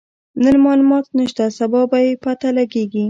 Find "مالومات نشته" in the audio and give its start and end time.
0.65-1.45